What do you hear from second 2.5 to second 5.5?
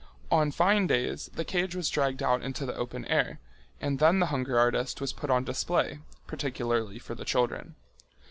the open air, and then the hunger artist was put on